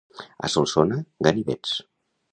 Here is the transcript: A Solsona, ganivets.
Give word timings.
A 0.47 0.49
Solsona, 0.53 0.97
ganivets. 1.29 1.77